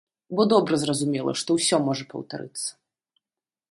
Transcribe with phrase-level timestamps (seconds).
[0.37, 2.69] Бо добра зразумела, што ўсё можа паўтарыцца!